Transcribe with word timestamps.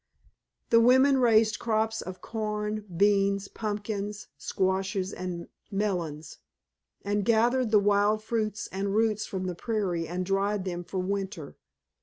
The 0.71 0.79
women 0.79 1.19
raised 1.19 1.59
crops 1.59 2.01
of 2.01 2.21
corn, 2.21 2.85
beans, 2.97 3.47
pumpkins, 3.47 4.29
squashes, 4.35 5.13
and 5.13 5.47
melons, 5.69 6.39
and 7.05 7.23
gathered 7.23 7.69
the 7.69 7.77
wild 7.77 8.23
fruits 8.23 8.65
and 8.71 8.95
roots 8.95 9.27
from 9.27 9.45
the 9.45 9.53
prairie 9.53 10.07
and 10.07 10.25
dried 10.25 10.65
them 10.65 10.83
for 10.83 10.97
winter. 10.97 11.55